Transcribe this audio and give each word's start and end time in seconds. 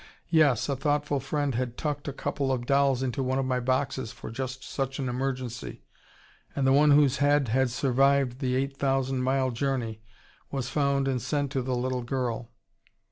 Yes, 0.31 0.67
a 0.67 0.75
thoughtful 0.75 1.19
friend 1.19 1.53
had 1.53 1.77
tucked 1.77 2.07
a 2.07 2.11
couple 2.11 2.51
of 2.51 2.65
dolls 2.65 3.03
into 3.03 3.21
one 3.21 3.37
of 3.37 3.45
my 3.45 3.59
boxes 3.59 4.11
for 4.11 4.31
just 4.31 4.63
such 4.63 4.97
an 4.97 5.07
emergency, 5.07 5.83
and 6.55 6.65
the 6.65 6.73
one 6.73 6.89
whose 6.89 7.17
head 7.17 7.49
had 7.49 7.69
survived 7.69 8.39
the 8.39 8.55
eight 8.55 8.75
thousand 8.77 9.21
mile 9.21 9.51
journey 9.51 10.01
was 10.49 10.69
found 10.69 11.07
and 11.07 11.21
sent 11.21 11.51
to 11.51 11.61
the 11.61 11.75
little 11.75 12.01
girl. 12.01 12.49